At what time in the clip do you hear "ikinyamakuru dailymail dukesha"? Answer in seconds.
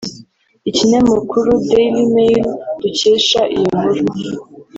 0.69-3.41